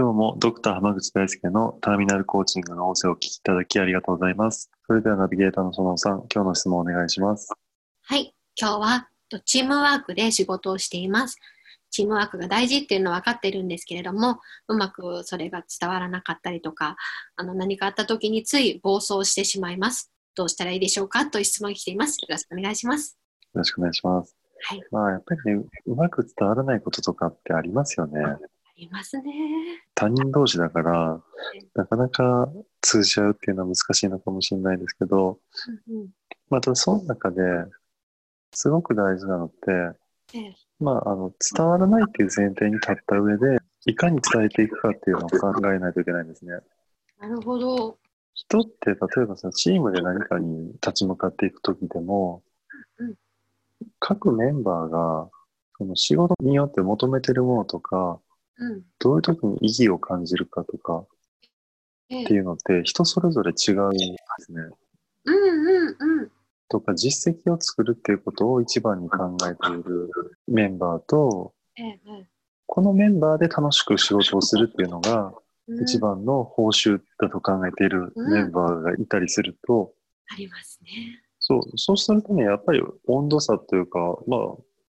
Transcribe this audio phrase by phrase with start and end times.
[0.00, 4.70] 今日もドクター濱口大輔のターミナルコーチングの音声をお聞きいただきありがとうございます。
[4.86, 7.52] それではナビゲーターの園さん、今日の質問をお願いします。
[8.04, 11.36] はい、今日はとチームワークで仕事をしています。
[11.90, 16.96] チームワークが大事っていうのは分かっているんですけれども、うまくそれが伝わらなかったりとか、
[17.36, 20.10] あの何かあった時につい暴走してしまいます。
[20.34, 21.26] どうしたらいいでしょうか？
[21.26, 22.16] という質問が来ています。
[22.22, 23.18] よろしくお願いします。
[23.52, 24.34] よろしくお願いします。
[24.62, 28.18] はい、まあ、やっぱりね、うまく伝わらないこととかってありますよね。
[28.24, 28.38] あ
[28.82, 29.24] りますね。
[30.00, 31.20] 他人同士だから、
[31.74, 35.38] なかなか通じ合うっていうのは難しいのかもしれないですけど、
[35.88, 36.08] うんうん
[36.48, 37.42] まあ、ただその中で
[38.54, 46.52] すごく大事なのって、ええまあ、あの、伝わらないっていう前提に立った上で、いかに伝えていくかっていうのを考えないといけないんですね。
[47.20, 47.98] なるほど。
[48.32, 52.42] 人って例えばさ、チームで何かに立ち向かっていくときでも、
[52.96, 53.14] うん
[53.98, 55.30] 各メンバーが
[55.78, 58.29] その仕事によって求めてるものとか、うん。
[58.98, 61.04] どういう時に意義を感じるかとか
[62.10, 64.62] ええっていうのって人それぞれ違うんですね。
[65.24, 66.30] うんうんうん。
[66.68, 70.10] とか実績を作るっていうことを一番に考えている
[70.46, 71.52] メンバーと、
[72.66, 75.32] このメンバーで楽しく仕事をするっていうのが
[75.68, 79.92] うん一番の報酬だと考えているメンバーがいたりすると、
[80.28, 80.90] ありますね。
[81.38, 84.40] そう、そうするとね、やっぱり温度差というか、まあ、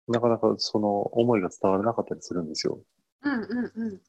[0.08, 2.80] なかなかその思いが伝わらなかったりするんですよ。
[3.22, 4.00] うんうんうん。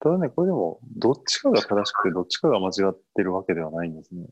[0.00, 4.26] ただね、これでも、どっちかが正しくて、どっちかが間違ってるわけではないんですね。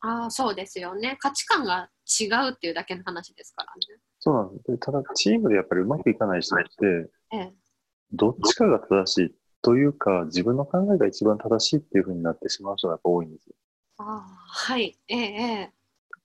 [0.00, 1.16] ああ、そうですよね。
[1.20, 1.90] 価値観が
[2.20, 4.00] 違うっていうだけの話ですからね。
[4.20, 4.72] そうなんです。
[4.72, 7.54] でただ、チームでやっぱりうまくいかない人って、ええ。
[8.12, 13.54] どっちかが正しいというか、自分の考えが一番正しいっていうふうになってしまう人が多いんですよ。
[13.98, 14.98] ああ、はい。
[15.08, 15.72] ええええ。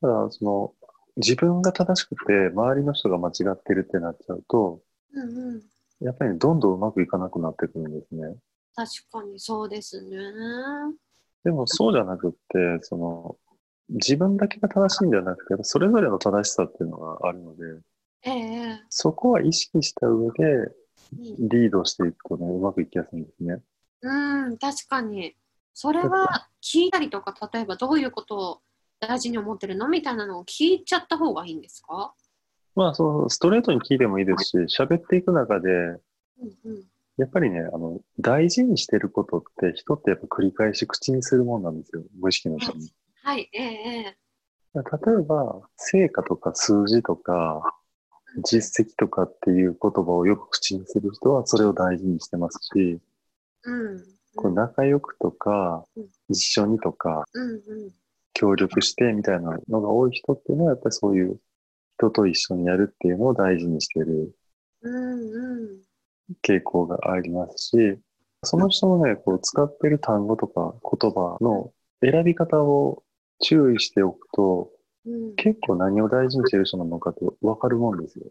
[0.02, 0.74] だから、その、
[1.18, 4.82] 自分が正しくて、周りの人が間違ってるってなっちゃうと、
[5.14, 5.64] うんうん。
[6.02, 8.36] やっぱりどんどんうまくいかなくなってくるんですね。
[8.76, 10.18] 確かにそうですね。
[11.44, 12.38] でもそうじゃなくって、
[12.82, 13.38] その、
[13.90, 17.64] 自分だけが正しいんじゃなくて、それぞれの正しさっていうのがあるので、
[18.24, 23.62] ええそこは意識した上でうんリードしていくとね、うまくいきやすいんですね。
[24.02, 25.36] うん、確かに。
[25.74, 28.62] それは聞いたりとか、例えばどういうことを
[29.00, 29.88] 大事に思ってるの？
[29.88, 32.14] みたいなのを聞いちゃった方がいいんですか？
[32.80, 36.00] まあ、そのストレートに聞いてもいいですし、喋っていく中で、うん
[36.64, 36.84] うん。
[37.18, 42.04] やっぱりね、あの、大事にしてることって人ってやっぱ繰り返し口にするもんなんですよ。
[42.18, 42.90] 無意識のうちに。
[43.22, 44.18] はい、ええええ。
[44.76, 44.82] 例
[45.12, 47.62] えば、成果とか数字とか、
[48.46, 53.02] 実績とかっていう言葉をよく口にする人はそれを大事にしてますし、
[53.64, 54.06] うん。
[54.38, 57.62] こう仲良くとかうん、一緒にとか、うんうん。
[58.32, 61.42] 協力してみたいなのが多い人っていうのは、やっぱりそういう
[62.00, 64.34] 人と一緒にやるっていうのを大事にしてる。
[66.42, 68.00] 傾向がありますし、
[68.44, 73.04] その人のね、こう使ってる単語とか言葉の選び方を
[73.42, 74.70] 注意しておくと、
[75.06, 78.26] うん、結構何を大事にしてる人なのかってわかるもんですよ。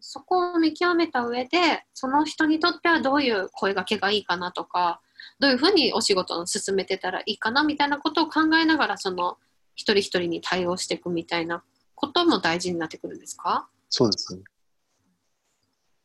[0.00, 5.02] そこを見極めた上で、その人にとってはどういう声掛けがいいかなとか、
[5.38, 9.36] どういうふうにお仕事を進めてたらいいかなみたいなことを考えながら、その
[9.74, 11.62] 一人一人に対応していくみたいな
[12.00, 13.68] ことも大事になってくるんですか？
[13.90, 14.42] そうですね。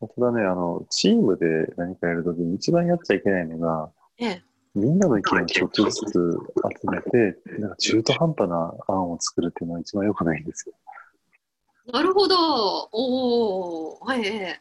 [0.01, 4.43] ただね、あの、チームで何かやるときに一番やっちゃいけないのが、ええ。
[4.75, 10.75] みんなの意見をちょっとずつ集めて、なんか中途半端な案を作るっていうのは一番良くないんですよ。
[11.93, 12.35] なるほど。
[12.91, 14.59] おお、はい、え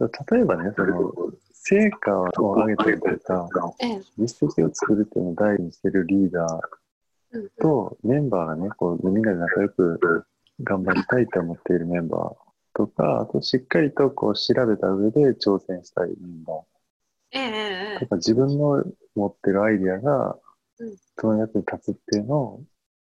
[0.00, 1.12] 例えばね、その、
[1.52, 3.48] 成果を上げたりとか、
[3.78, 3.86] え。
[3.86, 4.02] ええ。
[4.18, 6.60] 実績を作るっていうのを大事にしてるリーダー
[7.60, 10.26] と、メンバーがね、こう、みんなで仲良く
[10.62, 12.34] 頑張りたいと思っているメンバー
[12.74, 18.84] とか、あとしっかりとこう調べた上で挑戦したいメンバーとか、自分の
[19.14, 20.38] 持ってるアイディアが
[20.78, 22.64] うん、その役に立つっていうのを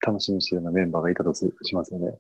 [0.07, 2.19] 楽しみにしてるようなメンバーがいたとすしますよね。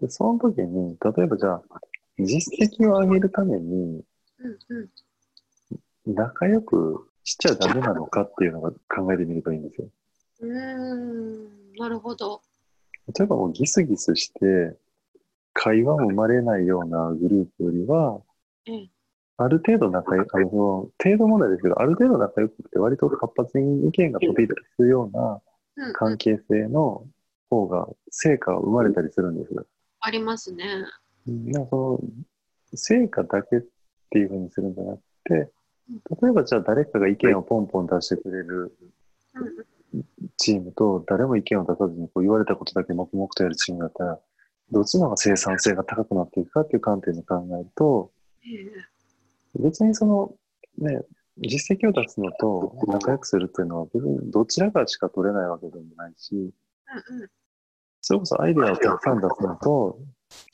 [0.00, 1.62] で、その時に、例えばじゃあ、
[2.18, 4.04] 実績を上げるために。
[6.06, 9.88] 仲良くしちゃダメなのかっていうのが考えてみるといいんですよ。
[10.40, 12.42] うーん、なるほど。
[13.18, 14.76] 例えばもうギスギスして、
[15.52, 18.20] 会話も生まれないようなグループよりは、
[18.66, 18.90] うん
[19.38, 25.42] ある程度仲良く、あの、程度問題ですけど、ある程度仲良くて割と活発に意見が飛び出すような
[25.92, 27.06] 関係性の
[27.50, 29.66] 方が成果が生まれたりするんですよ。
[30.00, 30.64] ありますね。
[31.28, 32.00] うんなんかその、
[32.74, 33.62] 成果だけっ
[34.10, 35.34] ていうふうにするんじゃなくて、
[36.22, 38.74] 例えばじゃあ誰かが意見をポンポン出してくれる
[39.34, 39.66] うん
[40.36, 44.18] チームと、誰も意見を出さずにこう言われたことだけ黙々とやるチームだったら、
[44.70, 48.10] どっちの方が生産性が高くなっていくかっていう観点で考えると、
[48.44, 48.96] ええ
[49.58, 50.34] 別にその、
[50.78, 51.00] ね、
[51.38, 56.50] 実績を出すのと仲良くするっていうのは別にどちらかしか取れないわけでもないし、
[58.00, 59.98] それこそアイデアをたくさん出すのと、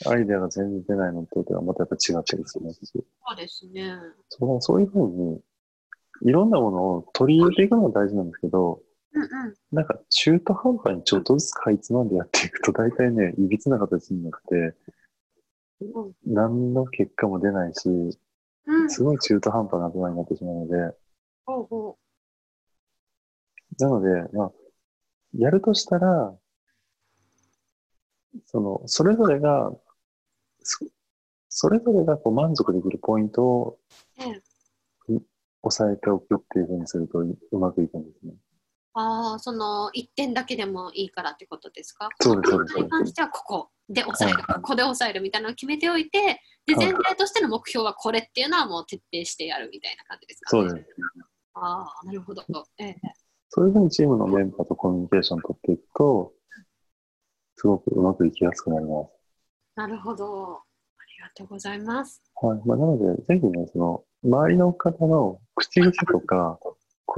[0.07, 3.01] アイデアが全然出ないのとではまたやっぱ違ったりするし、そ
[3.33, 3.97] うですね。
[4.29, 5.41] そうそういうふうに、
[6.23, 8.81] いろんなものを取り入れていくのが大事なんですけど、
[9.15, 9.29] うんうん。
[9.73, 17.89] なんか中途半端にちょっとずつかいつまんでやっていくと、大体ね、 いびつな形になって、うん何の結果も出ないし、
[18.67, 18.91] うん。
[18.91, 20.77] すごい中途半端な具合になってしまうので、
[23.79, 24.53] なので、まあ、
[25.35, 26.37] やるとしたら、
[28.47, 29.73] その、それぞれが、
[30.63, 30.87] そ
[31.55, 33.79] それぞれがこう満足できるポイントを
[35.63, 38.33] 押さえておくっていうふうにするとうまくいくんですね。
[38.95, 42.09] ああ、その一点だけでもいいからってことですか？
[42.21, 50.57] そうですそうですに関してはここで抑える、はいここで抑えるみたいなのを決めておいて、で、はい全体としての目標はこれっていうのはもう徹底してやるみたいな感じですか？
[50.63, 50.69] ね。
[50.69, 50.89] そうです。
[51.55, 52.45] ああ、なるほど。
[52.79, 52.97] ええ
[53.55, 56.33] そういうふうにチームのメンバーとコミュニケーションを取っていくと、
[57.57, 59.11] すごくうまくいきやすくなります。
[59.75, 60.55] なるほど。
[60.55, 60.61] あ
[61.19, 62.23] りがとうございます。
[62.41, 62.61] はい。
[62.65, 66.59] まあ、なので、ぜひね、その、周りの方の口癖とか、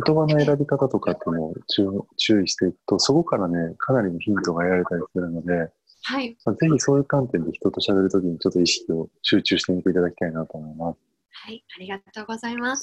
[0.07, 5.71] 言葉の選び方とかっていうのを注注意していくと、そこからね、かなりのヒントが得られたりするので、
[6.03, 6.37] はい。
[6.45, 10.99] まあ、ぜひそういう観点で人と喋るときにちょっと意識を集中してみていただきたいなと思います。
[11.33, 11.65] はい。
[11.77, 12.83] ありがとうございます。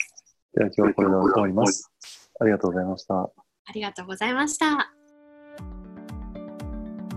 [0.54, 1.92] では今日はこれで終わります。
[2.40, 3.16] ありがとうございました。
[3.16, 3.32] あ
[3.74, 4.92] りがとうございました。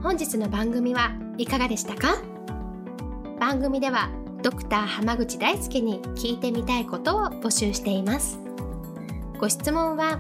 [0.03, 2.23] 本日の番組はいかがでしたか？
[3.41, 4.11] 番組では
[4.43, 8.39] ドクター濱口大輔に聞いてみたいことを募集しています
[9.45, 10.19] ご質問は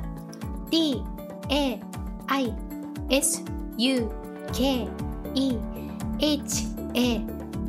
[0.68, 1.02] d
[1.48, 1.80] a
[2.26, 2.54] i
[3.08, 3.42] s
[3.78, 4.10] u
[4.52, 4.86] k
[5.34, 5.58] e
[6.18, 7.24] h a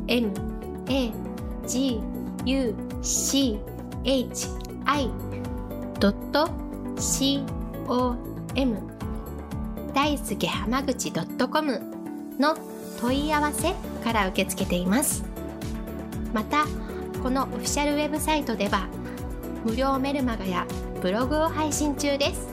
[0.06, 0.34] m
[0.86, 1.12] a
[1.66, 1.98] g
[2.44, 3.58] u c
[4.04, 4.48] h
[4.84, 5.10] i
[6.98, 7.42] c
[7.88, 8.16] o
[8.54, 8.76] m
[9.94, 11.80] 大輔濱口 .com
[12.38, 12.54] の
[13.00, 13.72] 問い合わせ
[14.04, 15.24] から受け付けています。
[16.34, 16.66] また
[17.22, 18.88] このオフィシャルウェブサイトでは
[19.64, 20.66] 無料メルマガや
[21.06, 22.48] ブログを配信中です。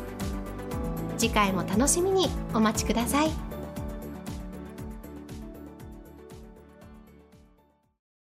[1.18, 3.43] 次回も楽しみにお待ちください。